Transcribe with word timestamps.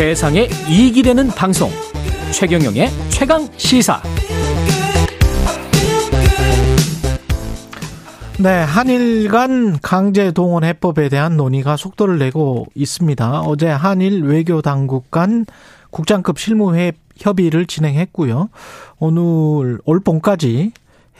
세상에 0.00 0.48
이익이 0.66 1.02
되는 1.02 1.28
방송 1.28 1.68
최경영의 2.32 2.88
최강 3.10 3.46
시사 3.58 4.00
네, 8.38 8.48
한일 8.48 9.28
간 9.28 9.78
강제 9.82 10.30
동원 10.32 10.64
해법에 10.64 11.10
대한 11.10 11.36
논의가 11.36 11.76
속도를 11.76 12.18
내고 12.18 12.66
있습니다. 12.74 13.42
어제 13.42 13.68
한일 13.68 14.22
외교 14.22 14.62
당국 14.62 15.10
간 15.10 15.44
국장급 15.90 16.38
실무회 16.38 16.92
협의를 17.18 17.66
진행했고요. 17.66 18.48
오늘 19.00 19.80
올 19.84 20.00
봄까지 20.00 20.72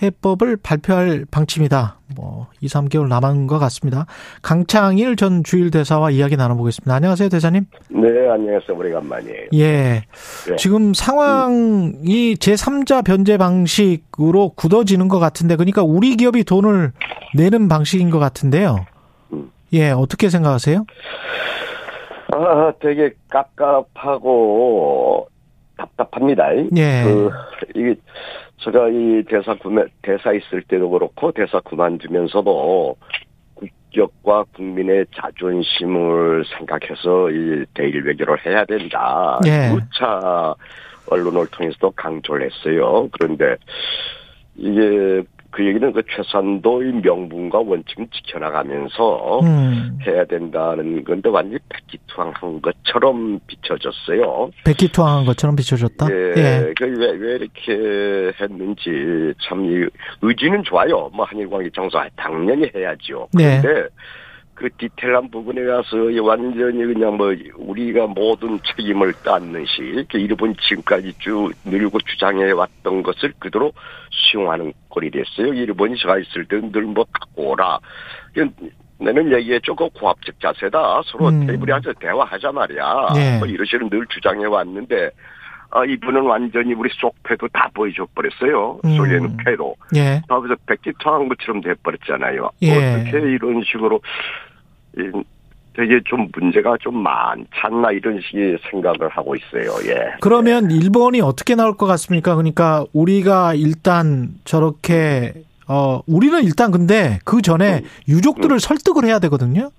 해법을 0.02 0.56
발표할 0.56 1.26
방침이다. 1.30 1.98
뭐 2.16 2.48
2, 2.60 2.66
3개월 2.66 3.08
남은 3.08 3.46
것 3.46 3.58
같습니다. 3.58 4.06
강창일 4.42 5.16
전 5.16 5.44
주일 5.44 5.70
대사와 5.70 6.10
이야기 6.10 6.36
나눠보겠습니다. 6.36 6.94
안녕하세요, 6.94 7.28
대사님. 7.28 7.66
네, 7.90 8.08
안녕하세요. 8.28 8.76
오래간만이에요. 8.76 9.48
예. 9.54 10.02
네. 10.48 10.56
지금 10.56 10.94
상황이 10.94 12.34
제3자 12.34 13.04
변제 13.04 13.36
방식으로 13.36 14.50
굳어지는 14.56 15.08
것 15.08 15.18
같은데, 15.18 15.56
그러니까 15.56 15.82
우리 15.82 16.16
기업이 16.16 16.44
돈을 16.44 16.92
내는 17.34 17.68
방식인 17.68 18.10
것 18.10 18.18
같은데요. 18.18 18.86
음. 19.32 19.50
예, 19.72 19.90
어떻게 19.90 20.30
생각하세요? 20.30 20.84
아, 22.32 22.72
되게 22.80 23.12
깝깝하고 23.28 25.28
답답합니다. 25.76 26.54
예. 26.76 27.02
그, 27.04 27.30
이게 27.74 27.94
제가 28.64 28.88
이 28.88 29.22
대사 29.28 29.54
구매, 29.54 29.84
대사 30.02 30.32
있을 30.32 30.62
때도 30.62 30.90
그렇고 30.90 31.32
대사 31.32 31.60
그만두면서도 31.60 32.96
국격과 33.54 34.44
국민의 34.54 35.06
자존심을 35.14 36.44
생각해서 36.56 37.30
이 37.30 37.64
대일 37.74 38.04
외교를 38.04 38.44
해야 38.44 38.64
된다. 38.64 39.38
예. 39.46 39.70
누차 39.70 40.54
언론을 41.06 41.46
통해서도 41.48 41.90
강조를 41.92 42.50
했어요. 42.50 43.08
그런데 43.12 43.56
이게 44.56 45.22
그 45.50 45.66
얘기는 45.66 45.92
그 45.92 46.02
최선도의 46.14 46.92
명분과 47.02 47.58
원칙을 47.58 48.06
지켜나가면서 48.12 49.40
음. 49.40 49.98
해야 50.06 50.24
된다는 50.24 51.04
건데 51.04 51.28
완전히 51.28 51.58
백기투항한 51.68 52.62
것처럼 52.62 53.40
비춰졌어요. 53.46 54.50
백기투항한 54.64 55.24
것처럼 55.26 55.56
비춰졌다? 55.56 56.06
예. 56.10 56.34
예. 56.36 56.74
그 56.76 56.84
왜, 56.84 57.10
왜 57.12 57.36
이렇게 57.36 58.32
했는지 58.40 59.34
참 59.42 59.88
의지는 60.22 60.62
좋아요. 60.64 61.10
뭐 61.12 61.24
한일 61.24 61.48
관계 61.50 61.68
정서 61.70 62.04
당연히 62.16 62.70
해야죠. 62.74 63.28
네. 63.32 63.60
그런데 63.60 63.82
네. 63.82 63.88
그 64.60 64.68
디테일한 64.76 65.30
부분에 65.30 65.64
가서 65.64 65.96
완전히 66.22 66.84
그냥 66.84 67.16
뭐 67.16 67.34
우리가 67.56 68.06
모든 68.08 68.58
책임을 68.62 69.14
따는 69.24 69.64
시 69.64 69.80
이렇게 69.80 70.18
일본 70.20 70.54
지금까지 70.54 71.14
쭉 71.18 71.50
늘고 71.64 71.98
주장해 72.00 72.50
왔던 72.50 73.02
것을 73.02 73.32
그대로 73.38 73.72
수용하는 74.10 74.74
꼴이 74.90 75.10
됐어요. 75.12 75.54
일본이 75.54 75.96
제가 75.96 76.18
있을 76.18 76.44
때늘뭐 76.44 77.06
갖고 77.10 77.52
오라. 77.52 77.78
나는 78.98 79.32
얘기했죠. 79.32 79.74
그 79.74 79.88
고압적 79.88 80.38
자세다. 80.38 81.00
서로 81.06 81.28
음. 81.28 81.46
테이블에 81.46 81.72
앉아 81.72 81.94
대화하자 81.98 82.52
말이야. 82.52 83.06
예. 83.16 83.38
뭐 83.38 83.48
이러시는 83.48 83.88
늘 83.88 84.04
주장해 84.08 84.44
왔는데 84.44 85.08
아, 85.70 85.84
이분은 85.84 86.22
완전히 86.22 86.74
우리 86.74 86.90
속패도 86.92 87.48
다 87.48 87.70
보여줘 87.72 88.06
버렸어요. 88.14 88.80
음. 88.84 88.96
소련 88.96 89.36
패로. 89.38 89.74
예. 89.96 90.20
다 90.28 90.38
그래서 90.40 90.60
백기통한 90.66 91.28
것처럼 91.28 91.62
돼버렸잖아요. 91.62 92.50
예. 92.62 92.96
어떻게 92.96 93.18
이런 93.18 93.62
식으로 93.64 94.00
되게 95.76 96.00
좀 96.04 96.28
문제가 96.36 96.76
좀 96.80 97.00
많지 97.02 97.48
않나 97.62 97.92
이런 97.92 98.20
식의 98.20 98.58
생각을 98.70 99.08
하고 99.08 99.34
있어요. 99.36 99.70
예. 99.88 100.14
그러면 100.20 100.70
일본이 100.70 101.20
어떻게 101.20 101.54
나올 101.54 101.76
것 101.76 101.86
같습니까? 101.86 102.34
그러니까 102.34 102.84
우리가 102.92 103.54
일단 103.54 104.30
저렇게 104.44 105.32
어 105.68 106.00
우리는 106.08 106.42
일단 106.42 106.70
근데 106.72 107.18
그 107.24 107.40
전에 107.40 107.78
음, 107.78 107.88
유족들을 108.08 108.56
음. 108.56 108.58
설득을 108.58 109.04
해야 109.04 109.20
되거든요. 109.20 109.70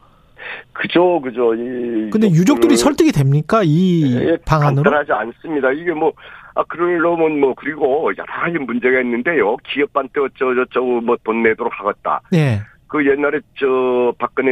그죠, 0.74 1.22
그죠. 1.22 1.54
이 1.54 2.10
근데 2.10 2.28
유족들이 2.30 2.78
설득이 2.78 3.12
됩니까 3.12 3.62
이 3.64 4.16
예, 4.16 4.38
방안으로? 4.46 4.84
간단하지 4.84 5.12
않습니다. 5.12 5.72
이게 5.72 5.92
뭐 5.92 6.14
아, 6.56 6.64
그러려면 6.68 7.40
뭐, 7.40 7.54
그리고 7.56 8.12
여러 8.18 8.34
가지 8.34 8.58
문제가 8.58 9.00
있는데요. 9.02 9.56
기업한테 9.58 10.20
어쩌고저쩌고 10.20 11.02
뭐 11.02 11.16
돈 11.24 11.44
내도록 11.44 11.72
하겠다. 11.80 12.22
예. 12.34 12.62
그 12.92 13.08
옛날에 13.08 13.40
저 13.58 14.14
박근혜 14.20 14.52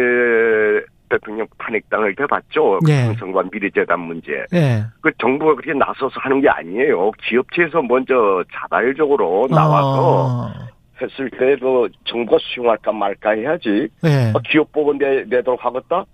대통령 1.09 1.45
탄핵당을 1.57 2.15
해봤죠. 2.17 2.79
네. 2.85 3.05
삼성과 3.07 3.43
미래재단 3.51 3.99
문제. 3.99 4.45
네. 4.49 4.81
그 5.01 5.11
정부가 5.19 5.55
그렇게 5.55 5.77
나서서 5.77 6.13
하는 6.15 6.39
게 6.39 6.47
아니에요. 6.47 7.11
기업체에서 7.21 7.81
먼저 7.81 8.41
자발적으로 8.53 9.47
나와서 9.49 10.45
어. 10.45 10.51
했을 11.01 11.29
때도 11.31 11.89
정부가 12.05 12.37
수용할까 12.39 12.93
말까 12.93 13.31
해야지. 13.31 13.89
네. 14.01 14.31
아, 14.33 14.39
기업 14.49 14.71
보고 14.71 14.97
내, 14.97 15.25
내도록 15.25 15.65
하겠다? 15.65 16.05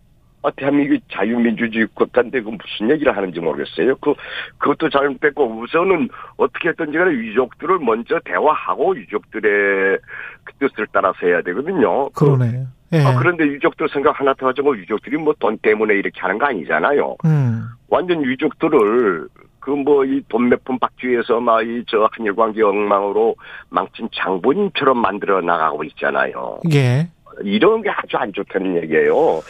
아, 0.46 0.52
대한민국이 0.56 1.02
자유민주주의 1.12 1.88
국가인데 1.94 2.42
그 2.42 2.50
무슨 2.50 2.92
얘기를 2.92 3.16
하는지 3.16 3.40
모르겠어요. 3.40 3.96
그, 3.98 4.14
그것도 4.60 4.90
잘못됐고 4.90 5.60
우선은 5.62 6.10
어떻게 6.38 6.70
했든지 6.70 6.98
간에 6.98 7.12
유족들을 7.12 7.80
먼저 7.80 8.20
대화하고 8.26 8.96
유족들의 8.96 9.98
그 10.44 10.54
뜻을 10.60 10.88
따라서 10.92 11.18
해야 11.24 11.42
되거든요. 11.42 12.10
그러네. 12.12 12.66
예. 12.94 13.00
아, 13.04 13.18
그런데 13.18 13.46
유족들 13.46 13.90
생각 13.90 14.20
하나 14.20 14.34
더 14.36 14.48
하자고 14.48 14.78
유족들이 14.78 15.18
뭐 15.18 15.34
돈 15.40 15.58
때문에 15.58 15.96
이렇게 15.96 16.22
하는 16.22 16.38
거 16.38 16.46
아니잖아요. 16.46 17.16
음. 17.26 17.64
완전 17.90 18.24
유족들을 18.24 19.28
그 19.60 19.72
뭐 19.72 20.06
이 20.06 20.22
돈 20.30 20.48
몇 20.50 20.64
푼 20.64 20.78
받기 20.78 21.10
위해서 21.10 21.40
막 21.40 21.64
이 21.64 21.84
저 21.88 22.08
한일 22.12 22.36
관계 22.36 22.62
엉망으로 22.62 23.36
망친 23.70 24.10
장본인처럼 24.16 25.00
만들어 25.02 25.42
나가고 25.42 25.84
있잖아요. 25.86 26.60
예. 26.72 27.10
이런 27.44 27.82
게 27.82 27.90
아주 27.90 28.16
안 28.18 28.32
좋다는 28.32 28.76
얘기예요. 28.84 29.42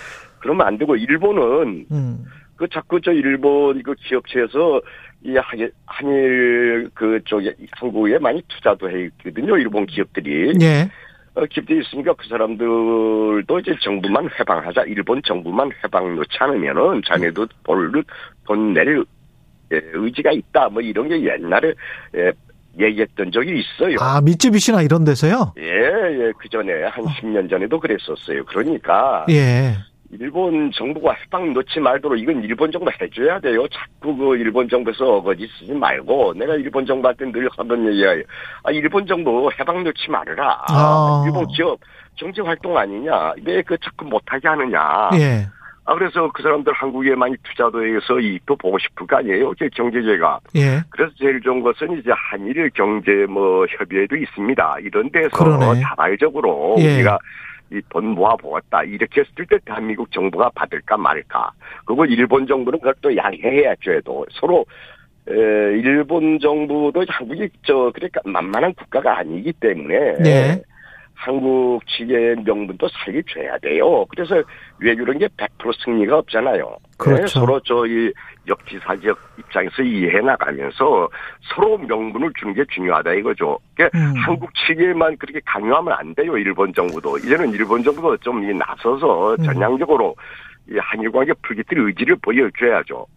그러면 0.46 0.68
안 0.68 0.78
되고 0.78 0.96
일본은 0.96 1.88
음. 1.92 2.24
그 2.56 2.68
자꾸 2.70 3.02
저 3.02 3.12
일본 3.12 3.82
그 3.82 3.96
기업체에서 3.96 4.80
이 5.24 5.36
한일 5.88 6.92
그 6.94 7.20
쪽에 7.26 7.56
한국에 7.72 8.20
많이 8.20 8.44
투자도 8.48 8.92
해 8.92 9.06
있거든요. 9.06 9.58
일본 9.58 9.88
기업들이. 9.88 10.54
예. 10.62 10.88
어, 11.34 11.46
기업들이 11.50 11.82
있으니까 11.82 12.14
그 12.14 12.28
사람들도 12.30 13.60
이제 13.60 13.76
정부만 13.82 14.30
해방하자. 14.40 14.84
일본 14.84 15.20
정부만 15.26 15.72
해방 15.84 16.16
놓지 16.16 16.38
않으면은 16.40 17.02
자네도 17.08 17.48
돈을 17.64 18.04
돈낼 18.46 19.04
예, 19.74 19.82
의지가 19.94 20.32
있다. 20.32 20.70
뭐 20.70 20.84
이런 20.84 21.10
게 21.10 21.16
옛날에 21.24 21.74
예, 22.16 22.32
얘기했던 22.80 23.32
적이 23.32 23.62
있어요. 23.62 23.98
아, 24.00 24.22
미쯔비시나 24.22 24.84
이런 24.84 25.04
데서요? 25.06 25.54
예, 25.58 25.64
예. 25.64 26.32
그 26.38 26.48
전에 26.50 26.84
한 26.84 27.04
어. 27.04 27.08
10년 27.08 27.50
전에도 27.50 27.80
그랬었어요. 27.80 28.46
그러니까. 28.46 29.26
예. 29.32 29.74
일본 30.12 30.72
정부가 30.72 31.14
해방 31.14 31.54
놓지 31.54 31.80
말도록 31.80 32.18
이건 32.20 32.44
일본 32.44 32.72
정부 32.72 32.90
해줘야 33.02 33.40
돼요. 33.40 33.66
자꾸 33.70 34.16
그 34.16 34.38
일본 34.38 34.70
정부에서 34.70 35.16
어거지 35.16 35.48
쓰지 35.60 35.74
말고 35.74 36.34
내가 36.36 36.56
일본 36.56 36.86
정부한테 36.86 37.32
늘 37.32 37.50
하던 37.58 37.88
얘기야. 37.88 38.12
아 38.64 38.72
일본 38.72 39.06
정부 39.08 39.50
해방 39.60 39.84
놓지 39.84 40.10
말아라. 40.10 40.64
아. 40.70 41.24
일본 41.26 41.46
기업 41.48 41.80
정치 42.16 42.42
활동 42.42 42.78
아니냐. 42.78 43.34
왜 43.46 43.62
그 43.64 43.78
자꾸 43.84 44.06
못하게 44.06 44.48
하느냐. 44.48 45.10
예. 45.16 45.48
아 45.88 45.94
그래서 45.94 46.32
그 46.34 46.42
사람들 46.42 46.74
한국에 46.74 47.14
많이 47.16 47.36
투자도 47.44 47.86
해서 47.86 48.20
이익도 48.20 48.56
보고 48.56 48.78
싶을 48.80 49.06
거 49.06 49.18
아니에요. 49.18 49.54
제 49.60 49.68
경제제가. 49.70 50.40
예. 50.56 50.82
그래서 50.90 51.12
제일 51.20 51.42
좋은 51.42 51.62
것은 51.62 52.00
이제 52.00 52.12
한일 52.14 52.70
경제 52.74 53.12
뭐 53.30 53.66
협의회도 53.68 54.16
있습니다. 54.16 54.78
이런 54.82 55.12
데서 55.12 55.30
그러네. 55.30 55.82
자발적으로 55.82 56.76
예. 56.80 56.96
우리가 56.96 57.20
이 57.72 57.82
돈 57.90 58.10
모아보았다. 58.10 58.84
이렇게 58.84 59.22
했을 59.22 59.46
때 59.50 59.58
대한민국 59.66 60.12
정부가 60.12 60.50
받을까 60.54 60.98
말까. 60.98 61.52
그리고 61.86 62.06
일본 62.06 62.46
정부는 62.48 62.80
그걸 62.80 62.94
또 63.02 63.16
양해해야죠. 63.16 63.92
해도 63.92 64.26
서로 64.32 64.66
에, 65.28 65.34
일본 65.34 66.40
정부도 66.40 67.04
한국이 67.08 67.50
저 67.64 67.92
그러니까 67.94 68.22
만만한 68.26 68.74
국가가 68.76 69.18
아니기 69.18 69.52
때문에 69.54 70.14
네. 70.20 70.62
한국 71.16 71.82
측의 71.88 72.36
명분도 72.46 72.88
살려줘야 72.90 73.58
돼요. 73.60 74.06
그래서 74.06 74.44
외교는 74.80 75.18
게 75.18 75.28
100% 75.30 75.74
승리가 75.84 76.18
없잖아요. 76.20 76.78
그렇죠. 76.98 77.22
네, 77.22 77.28
서로 77.28 77.60
저희 77.62 78.12
역지사 78.48 78.96
지역 78.98 79.18
입장에서 79.40 79.82
이해해 79.82 80.22
나가면서 80.22 81.10
서로 81.42 81.78
명분을 81.78 82.32
주는 82.38 82.54
게 82.54 82.64
중요하다 82.74 83.14
이거죠. 83.14 83.58
그러니까 83.74 83.98
음. 83.98 84.14
한국 84.18 84.52
측에만 84.68 85.18
그렇게 85.18 85.40
강요하면 85.46 85.94
안 85.94 86.14
돼요. 86.14 86.38
일본 86.38 86.74
정부도 86.74 87.18
이제는 87.18 87.52
일본 87.54 87.82
정부도 87.82 88.18
좀 88.18 88.46
나서서 88.58 89.36
음. 89.40 89.44
전향적으로 89.44 90.16
이 90.70 90.78
한일 90.78 91.12
관계 91.12 91.34
풀기틀 91.42 91.80
의지를 91.80 92.18
보여줘야죠. 92.18 93.08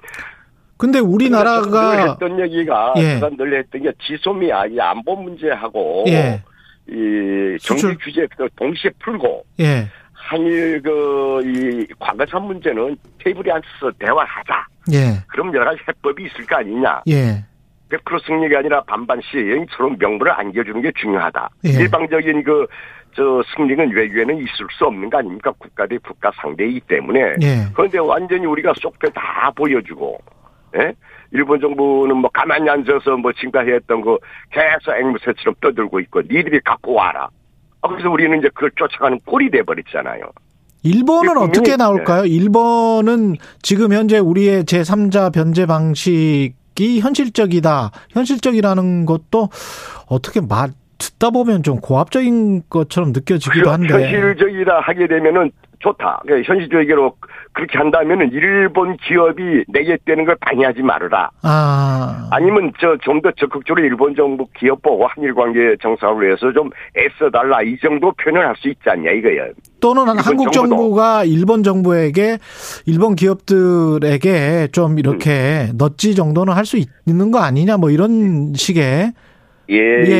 근데 0.77 1.01
우리나라가 1.01 1.97
늘 1.97 2.09
했던 2.09 2.41
얘기가 2.41 2.95
예. 2.99 3.19
늘 3.37 3.59
했던 3.59 3.83
게 3.83 3.93
지소미아 4.01 4.67
이 4.67 4.81
안보 4.81 5.17
문제하고 5.17 6.05
예. 6.07 6.41
이 6.91 7.57
경제 7.63 7.95
규제 8.03 8.27
동시에 8.57 8.91
풀고 8.99 9.45
예. 9.61 9.89
한일 10.13 10.83
그이 10.83 11.87
과거사 11.99 12.39
문제는 12.39 12.97
테이블에 13.23 13.53
앉아서 13.53 13.91
대화하자. 13.99 14.67
예. 14.93 15.23
그럼 15.29 15.55
여러 15.55 15.67
가지 15.67 15.81
해법이 15.89 16.25
있을 16.25 16.47
거 16.47 16.57
아니냐. 16.57 17.03
예. 17.09 17.45
100% 17.91 18.27
승리가 18.27 18.59
아니라 18.59 18.83
반반 18.83 19.21
시행 19.23 19.67
서로 19.71 19.91
명분을 19.99 20.31
안겨주는 20.33 20.83
게 20.83 20.93
중요하다. 21.01 21.49
예. 21.67 21.71
일방적인 21.71 22.43
그, 22.43 22.67
저, 23.15 23.43
승리는 23.57 23.91
외교에는 23.91 24.37
있을 24.37 24.67
수 24.77 24.85
없는 24.85 25.09
거 25.09 25.19
아닙니까? 25.19 25.53
국가 25.59 25.87
대 25.87 25.97
국가 25.99 26.31
상대이기 26.37 26.81
때문에. 26.81 27.21
예. 27.43 27.67
그런데 27.75 27.99
완전히 27.99 28.45
우리가 28.45 28.75
속배 28.81 29.09
다 29.15 29.51
보여주고, 29.57 30.19
예? 30.77 30.93
일본 31.33 31.61
정부는 31.61 32.17
뭐 32.17 32.31
가만히 32.33 32.69
앉아서 32.69 33.17
뭐 33.17 33.33
지금까지 33.33 33.71
했던 33.71 34.01
거 34.01 34.19
계속 34.51 34.97
앵무새처럼 34.99 35.55
떠들고 35.61 36.01
있고, 36.01 36.23
니들이 36.23 36.61
갖고 36.65 36.95
와라. 36.95 37.29
아, 37.83 37.89
그래서 37.89 38.11
우리는 38.11 38.39
이제 38.39 38.49
그걸 38.55 38.71
쫓아가는 38.77 39.19
꼴이 39.25 39.51
돼버렸잖아요. 39.51 40.23
일본은 40.85 41.37
어떻게 41.37 41.77
나올까요? 41.77 42.25
일본은 42.25 43.37
지금 43.63 43.93
현재 43.93 44.19
우리의 44.19 44.65
제3자 44.65 45.33
변제 45.33 45.67
방식이 45.67 47.01
현실적이다. 47.01 47.91
현실적이라는 48.11 49.05
것도 49.07 49.49
어떻게 50.09 50.41
말 50.41 50.71
듣다 50.99 51.31
보면 51.31 51.63
좀 51.63 51.81
고압적인 51.81 52.63
것처럼 52.71 53.13
느껴지기도 53.13 53.71
한데. 53.71 53.93
현실적이라 53.93 54.81
하게 54.81 55.07
되면은 55.09 55.51
좋다. 55.81 56.21
그러니까 56.25 56.53
현실적으로 56.53 57.15
그렇게 57.53 57.79
한다면은 57.79 58.31
일본 58.33 58.97
기업이 58.97 59.65
내겠다는 59.69 60.25
걸 60.25 60.37
방해하지 60.41 60.83
말아라. 60.83 61.31
아. 61.43 62.29
아니면 62.31 62.73
저 62.81 62.97
좀 63.03 63.21
더 63.21 63.31
적극적으로 63.33 63.85
일본 63.85 64.15
정부 64.15 64.47
기업 64.59 64.81
보고 64.83 65.07
한일 65.07 65.35
관계 65.35 65.77
정상을 65.83 66.25
위해서 66.25 66.53
좀 66.53 66.71
애써달라 66.97 67.63
이 67.63 67.77
정도 67.83 68.13
표현을 68.13 68.47
할 68.47 68.55
수 68.57 68.69
있지 68.69 68.81
않냐 68.87 69.11
이거예요. 69.13 69.47
또는 69.81 70.07
한국 70.09 70.53
정부도. 70.53 70.77
정부가 70.77 71.25
일본 71.25 71.63
정부에게 71.63 72.39
일본 72.87 73.15
기업들에게 73.17 74.69
좀 74.73 74.99
이렇게 74.99 75.69
넛지 75.77 76.15
정도는 76.15 76.53
할 76.55 76.65
수 76.65 76.79
있는 77.07 77.31
거 77.31 77.39
아니냐 77.39 77.77
뭐 77.79 77.91
이런 77.91 78.53
식의 78.55 79.13
예, 79.71 79.77
예, 79.77 80.11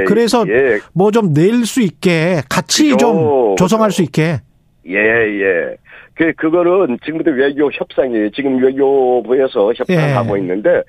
예. 0.00 0.04
그래서 0.06 0.44
예, 0.48 0.80
뭐좀 0.94 1.32
낼 1.32 1.64
수 1.64 1.80
있게 1.80 2.42
같이 2.48 2.90
그죠. 2.90 2.98
좀 2.98 3.56
조성할. 3.56 3.90
수 3.90 4.02
있게. 4.02 4.40
예, 4.88 4.96
예. 4.96 5.76
그, 6.14 6.32
그거는 6.32 6.98
지금부터 7.04 7.30
외교 7.30 7.70
협상이 7.70 8.30
지금 8.34 8.62
외교부에서 8.62 9.72
협상을 9.74 10.02
예. 10.02 10.12
하고 10.12 10.36
있는데 10.36 10.82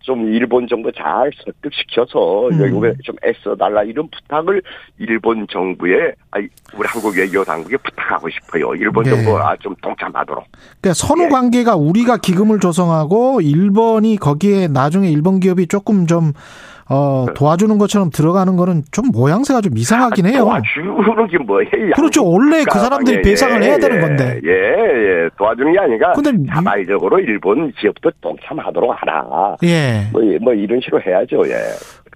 좀 0.00 0.32
일본 0.32 0.66
정부 0.66 0.90
잘 0.92 1.30
설득시켜서 1.44 2.48
음. 2.48 2.60
외국에 2.60 2.94
좀 3.04 3.14
애써달라 3.24 3.84
이런 3.84 4.08
부탁을 4.08 4.62
일본 4.98 5.46
정부에 5.50 6.12
아니 6.30 6.48
우리 6.74 6.88
한국 6.88 7.16
외교 7.16 7.44
당국에 7.44 7.76
부탁하고 7.76 8.28
싶어요. 8.30 8.74
일본 8.74 9.04
네. 9.04 9.10
정부가 9.10 9.56
좀 9.60 9.74
동참하도록. 9.82 10.44
그러니까 10.80 10.94
선후 10.94 11.24
예. 11.24 11.28
관계가 11.28 11.76
우리가 11.76 12.16
기금을 12.16 12.60
조성하고 12.60 13.42
일본이 13.42 14.16
거기에 14.16 14.68
나중에 14.68 15.10
일본 15.10 15.38
기업이 15.38 15.66
조금 15.66 16.06
좀 16.06 16.32
어, 16.90 17.26
도와주는 17.34 17.78
것처럼 17.78 18.10
들어가는 18.10 18.56
거는 18.56 18.82
좀 18.90 19.06
모양새가 19.12 19.60
좀 19.60 19.78
이상하긴 19.78 20.26
해요. 20.26 20.40
도와주는 20.44 21.26
게 21.28 21.38
뭐예요? 21.38 21.92
그렇죠. 21.94 22.28
원래 22.28 22.64
그 22.64 22.78
사람들이 22.78 23.18
예, 23.18 23.22
배상을 23.22 23.62
해야 23.62 23.78
되는 23.78 23.96
예, 23.96 24.00
건데. 24.00 24.40
예, 24.44 24.50
예. 24.50 25.28
도와주는 25.38 25.72
게 25.72 25.78
아니라 25.78 26.12
근데 26.12 26.32
미- 26.32 26.46
자발적으로 26.48 27.20
일본 27.20 27.70
기업도 27.72 28.10
동참하도록 28.20 28.90
하라. 28.92 29.56
예. 29.62 30.08
뭐, 30.12 30.20
뭐 30.40 30.52
이런 30.52 30.80
식으로 30.80 31.00
해야죠. 31.00 31.42
예. 31.46 31.54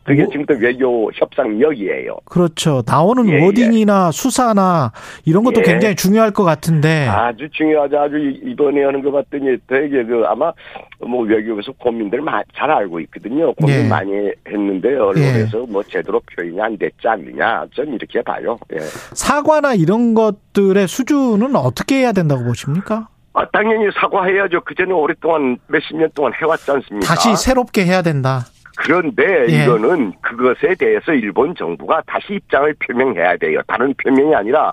그게 0.04 0.22
뭐- 0.22 0.30
지금부터 0.32 0.58
외교 0.60 1.10
협상력이에요. 1.14 2.16
그렇죠. 2.26 2.82
나오는 2.86 3.26
예, 3.28 3.42
워딩이나 3.44 4.10
수사나 4.12 4.92
이런 5.24 5.44
것도 5.44 5.60
예. 5.60 5.62
굉장히 5.64 5.94
중요할 5.96 6.30
것 6.30 6.44
같은데. 6.44 7.06
아주 7.08 7.48
중요하죠. 7.50 7.98
아주 7.98 8.18
이- 8.18 8.50
이번에 8.50 8.84
하는 8.84 9.02
거 9.02 9.10
봤더니 9.10 9.56
되게 9.66 10.04
그 10.04 10.22
아마 10.26 10.52
뭐 11.00 11.22
외교에서 11.24 11.72
고민들 11.78 12.20
마- 12.20 12.42
잘 12.54 12.70
알고 12.70 13.00
있거든요. 13.00 13.52
고민 13.54 13.76
예. 13.84 13.88
많이 13.88 14.10
했는데 14.46 14.88
언론에서 14.96 15.64
뭐 15.68 15.82
제대로 15.82 16.20
표현이 16.36 16.60
안 16.60 16.76
됐지 16.76 17.08
않느냐. 17.08 17.64
전 17.74 17.88
이렇게 17.88 18.20
봐요. 18.22 18.58
예. 18.74 18.78
사과나 19.14 19.74
이런 19.74 20.14
것들의 20.14 20.86
수준은 20.86 21.56
어떻게 21.56 21.96
해야 22.00 22.12
된다고 22.12 22.44
보십니까? 22.44 23.08
아, 23.36 23.44
당연히 23.52 23.90
사과해야죠. 24.00 24.60
그전에 24.60 24.92
오랫동안 24.92 25.56
몇십 25.66 25.96
년 25.96 26.08
동안 26.14 26.32
해왔지 26.40 26.70
않습니까? 26.70 27.06
다시 27.14 27.34
새롭게 27.36 27.84
해야 27.84 28.00
된다. 28.02 28.44
그런데 28.76 29.46
예. 29.48 29.64
이거는 29.64 30.12
그것에 30.20 30.74
대해서 30.74 31.12
일본 31.12 31.54
정부가 31.54 32.02
다시 32.06 32.34
입장을 32.34 32.74
표명해야 32.80 33.36
돼요. 33.36 33.60
다른 33.66 33.94
표명이 33.94 34.34
아니라 34.34 34.72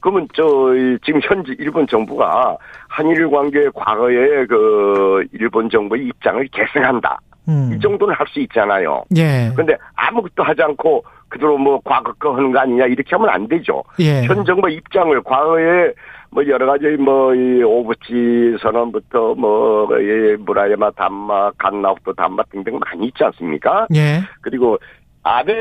그러면 0.00 0.28
저 0.34 0.74
이, 0.74 0.98
지금 1.04 1.20
현재 1.22 1.54
일본 1.58 1.86
정부가 1.86 2.56
한일 2.88 3.28
관계 3.30 3.68
과거에 3.74 4.44
그 4.46 5.24
일본 5.32 5.70
정부의 5.70 6.06
입장을 6.06 6.46
계승한다. 6.52 7.18
음. 7.48 7.72
이 7.74 7.80
정도는 7.80 8.14
할 8.14 8.26
수 8.28 8.40
있잖아요. 8.40 9.04
예. 9.16 9.50
그런데 9.52 9.76
아무것도 9.96 10.42
하지 10.42 10.62
않고 10.62 11.04
그대로 11.28 11.58
뭐 11.58 11.80
과거 11.84 12.12
거 12.14 12.34
하는 12.34 12.52
거 12.52 12.58
아니냐 12.60 12.86
이렇게 12.86 13.14
하면 13.16 13.28
안 13.28 13.46
되죠. 13.48 13.82
예. 14.00 14.22
현 14.24 14.44
정부 14.44 14.68
입장을 14.70 15.20
과거에 15.22 15.92
뭐 16.30 16.44
여러 16.46 16.66
가지 16.66 16.86
뭐 16.96 17.34
이 17.34 17.62
오부치 17.62 18.56
선언부터 18.60 19.34
뭐이 19.34 20.36
무라야마 20.40 20.90
담마 20.92 21.50
간나옥도 21.58 22.14
담마 22.14 22.42
등등 22.50 22.78
많이 22.78 23.06
있지 23.06 23.22
않습니까? 23.24 23.86
예. 23.94 24.20
그리고 24.40 24.78
아베 25.22 25.52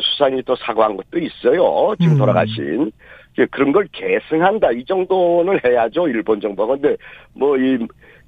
수상이 0.00 0.42
또 0.44 0.54
사과한 0.56 0.96
것도 0.96 1.18
있어요. 1.18 1.94
지금 2.00 2.14
음. 2.14 2.18
돌아가신 2.18 2.92
그런 3.50 3.72
걸 3.72 3.86
계승한다 3.92 4.72
이 4.72 4.84
정도는 4.84 5.58
해야죠 5.64 6.06
일본 6.08 6.40
정부가 6.40 6.74
근데 6.74 6.96
뭐 7.34 7.56
이 7.56 7.78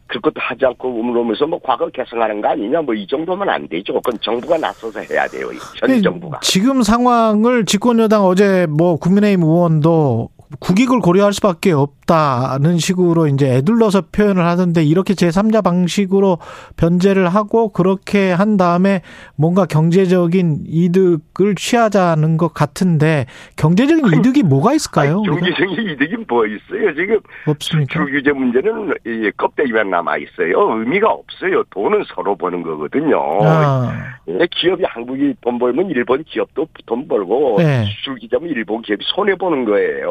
그것도 0.06 0.34
하지 0.36 0.64
않고 0.66 0.88
우물우면서 0.88 1.46
뭐 1.46 1.58
과거 1.62 1.88
계승하는 1.88 2.40
거 2.40 2.48
아니냐 2.48 2.82
뭐 2.82 2.94
이 2.94 3.06
정도면 3.06 3.48
안 3.48 3.66
되죠. 3.68 3.94
그건 3.94 4.18
정부가 4.22 4.58
나서서 4.58 5.00
해야 5.00 5.26
돼요. 5.28 5.48
현 5.48 5.88
근데 5.88 6.00
정부가. 6.02 6.40
지금 6.42 6.82
상황을 6.82 7.64
집권여당 7.64 8.24
어제 8.24 8.66
뭐 8.68 8.96
국민의힘 8.96 9.42
의원도 9.42 10.28
국익을 10.60 11.00
고려할 11.00 11.32
수밖에 11.32 11.72
없다는 11.72 12.78
식으로 12.78 13.26
이제 13.26 13.56
애둘러서 13.56 14.02
표현을 14.12 14.44
하던데 14.44 14.82
이렇게 14.84 15.14
제3자 15.14 15.62
방식으로 15.62 16.38
변제를 16.76 17.28
하고 17.28 17.70
그렇게 17.70 18.32
한 18.32 18.56
다음에 18.56 19.02
뭔가 19.36 19.66
경제적인 19.66 20.64
이득을 20.66 21.54
취하자는 21.56 22.36
것 22.36 22.52
같은데 22.54 23.26
경제적인 23.56 24.18
이득이 24.18 24.42
뭐가 24.42 24.74
있을까요? 24.74 25.18
아니? 25.18 25.26
경제적인 25.26 25.90
이득이 25.90 26.16
뭐 26.28 26.46
있어요? 26.46 26.94
지금 26.94 27.20
없습니까? 27.46 27.92
수출 27.92 28.12
규제 28.12 28.32
문제는 28.32 28.94
이 29.06 29.30
껍데기만 29.36 29.90
남아 29.90 30.18
있어요. 30.18 30.78
의미가 30.78 31.10
없어요. 31.10 31.64
돈은 31.70 32.04
서로 32.14 32.36
버는 32.36 32.62
거거든요. 32.62 33.20
아, 33.42 33.92
예, 34.28 34.46
기업이 34.50 34.84
한국이 34.84 35.34
돈 35.40 35.58
벌면 35.58 35.90
일본 35.90 36.22
기업도 36.24 36.66
돈 36.86 37.08
벌고 37.08 37.56
네. 37.58 37.84
수출 37.86 38.18
규제면 38.18 38.48
일본 38.50 38.82
기업이 38.82 39.04
손해 39.14 39.34
보는 39.34 39.64
거예요. 39.64 40.10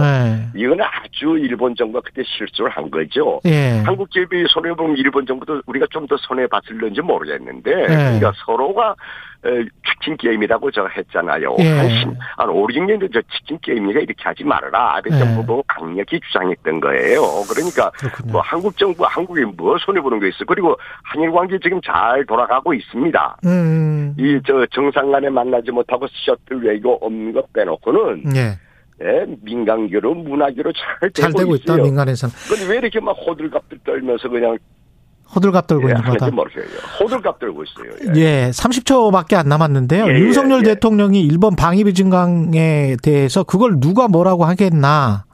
네. 0.00 0.46
이거는 0.54 0.84
아주 0.84 1.38
일본 1.38 1.74
정부가 1.74 2.02
그때 2.04 2.22
실수를 2.24 2.70
한 2.70 2.90
거죠. 2.90 3.40
예. 3.46 3.82
한국 3.84 4.08
기업이 4.10 4.44
손해 4.48 4.72
보면 4.74 4.96
일본 4.96 5.26
정부도 5.26 5.62
우리가 5.66 5.86
좀 5.90 6.00
더 6.10 6.16
손해 6.16 6.46
봤을는지 6.48 7.00
모르겠는데 7.02 7.70
네. 7.74 7.86
그러니까 7.86 8.32
서로가 8.44 8.96
에, 9.46 9.64
치킨 9.86 10.16
게임이라고 10.16 10.70
저 10.72 10.86
했잖아요. 10.88 11.56
예. 11.60 11.68
한, 11.68 11.88
십, 11.88 12.08
한 12.36 12.48
5, 12.50 12.66
6년 12.66 12.98
전저 13.00 13.20
치킨 13.32 13.58
게임이니까 13.62 14.00
이렇게 14.00 14.22
하지 14.24 14.42
말아라. 14.44 14.96
아베 14.96 15.10
예. 15.14 15.18
정부도 15.18 15.62
강력히 15.68 16.18
주장했던 16.20 16.80
거예요. 16.80 17.20
그러니까 17.48 17.90
그렇군요. 17.90 18.32
뭐 18.32 18.40
한국 18.40 18.76
정부, 18.76 19.04
한국이 19.06 19.44
뭐 19.56 19.76
손해 19.78 20.00
보는 20.00 20.18
거 20.18 20.26
있어. 20.26 20.44
그리고 20.46 20.76
한일 21.04 21.30
관계 21.30 21.58
지금 21.58 21.80
잘 21.80 22.24
돌아가고 22.26 22.74
있습니다. 22.74 23.36
음. 23.46 24.14
이저 24.18 24.66
정상 24.72 25.12
간에 25.12 25.28
만나지 25.30 25.70
못하고 25.70 26.06
셔틀 26.10 26.62
외교 26.64 26.94
없는 26.94 27.32
것 27.32 27.50
빼놓고는 27.52 28.36
예. 28.36 28.58
예, 29.02 29.26
민간교로 29.42 30.14
문화교로 30.14 30.72
잘 30.72 31.10
되고, 31.10 31.22
잘 31.22 31.32
되고 31.32 31.54
있다 31.54 31.74
있어요. 31.74 31.84
민간에서는 31.84 32.34
근데 32.48 32.72
왜 32.72 32.78
이렇게 32.78 33.00
막 33.00 33.12
호들갑들 33.12 33.78
떨면서 33.84 34.28
그냥 34.28 34.58
호들갑 35.34 35.66
떨고 35.66 35.88
예, 35.88 35.94
있는 35.94 36.02
거다. 36.02 36.26
호들갑 37.00 37.38
떨고 37.38 37.62
있어요. 37.62 38.14
예. 38.16 38.20
예, 38.20 38.50
30초밖에 38.50 39.34
안 39.34 39.48
남았는데요. 39.48 40.06
예, 40.08 40.14
예, 40.14 40.18
윤석열 40.18 40.60
예. 40.60 40.74
대통령이 40.74 41.22
일본 41.22 41.54
방위비 41.56 41.94
증강에 41.94 42.96
대해서 43.02 43.44
그걸 43.44 43.78
누가 43.80 44.08
뭐라고 44.08 44.44
하겠나. 44.44 45.24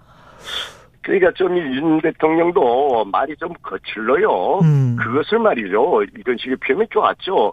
그러니까 1.03 1.31
좀 1.37 1.57
윤 1.57 2.01
대통령도 2.03 3.05
말이 3.07 3.35
좀 3.39 3.53
거칠러요. 3.63 4.59
음. 4.63 4.97
그것을 5.01 5.39
말이죠. 5.39 6.03
이런 6.19 6.37
식의 6.37 6.57
표현이 6.57 6.87
좋았죠. 6.91 7.53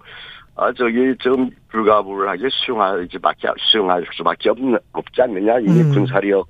아, 0.55 0.71
저기 0.77 1.15
좀 1.19 1.49
불가불하게 1.69 2.47
수용할 2.51 3.07
수밖에, 3.11 3.47
수용할 3.71 4.05
수밖에 4.13 4.49
없, 4.49 4.57
없지 4.91 5.21
않느냐. 5.23 5.59
이미 5.59 5.81
음. 5.81 5.91
군사력, 5.93 6.47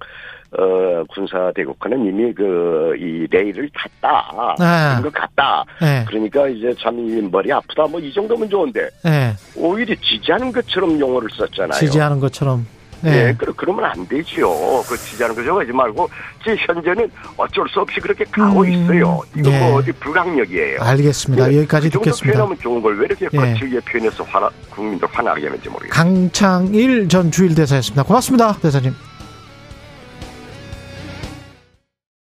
어, 0.58 1.04
군사대국화는 1.10 2.06
이미 2.06 2.34
그, 2.34 2.96
이 3.00 3.26
레일을 3.32 3.70
탔다. 3.74 4.56
아. 4.60 4.98
그런 5.00 5.02
것 5.04 5.14
같다. 5.14 5.64
예, 5.82 6.04
그러니까 6.08 6.48
이제 6.50 6.74
참 6.80 7.00
이 7.00 7.22
머리 7.22 7.52
아프다. 7.52 7.88
뭐 7.88 8.00
이 8.00 8.12
정도면 8.14 8.50
좋은데. 8.50 8.82
예. 9.06 9.34
오히려 9.56 9.96
지지하는 9.96 10.52
것처럼 10.52 11.00
용어를 11.00 11.30
썼잖아요. 11.32 11.80
지지하는 11.80 12.20
것처럼. 12.20 12.68
네. 13.04 13.28
예, 13.30 13.36
그러, 13.38 13.54
그러면 13.54 13.86
안 13.86 14.08
되지요. 14.08 14.50
그 14.88 14.98
지지하는 14.98 15.36
거죠. 15.36 15.60
하지 15.60 15.72
말고, 15.72 16.10
지 16.44 16.56
현재는 16.58 17.10
어쩔 17.38 17.68
수 17.70 17.80
없이 17.82 18.00
그렇게 18.00 18.24
가고 18.26 18.62
음, 18.62 18.70
있어요. 18.72 19.22
이거 19.36 19.52
예. 19.52 19.60
뭐 19.60 19.76
어디 19.76 19.92
불강력이에요. 19.92 20.82
알겠습니다. 20.82 21.52
예, 21.52 21.58
여기까지 21.58 21.90
그 21.90 22.00
듣겠습니다. 22.00 22.38
표현하면 22.38 22.58
좋은 22.60 22.82
걸 22.82 22.94
왜 22.94 23.06
이렇게 23.06 23.28
예. 23.34 23.38
거칠게 23.38 23.80
표현해서 23.82 24.24
화나, 24.24 24.50
국민들 24.70 25.08
화나게 25.12 25.46
하는지 25.48 25.68
모르겠어요. 25.70 25.90
강창일 25.94 27.08
전 27.10 27.30
주일대사였습니다. 27.32 28.04
고맙습니다, 28.04 28.54
대사님. 28.62 28.94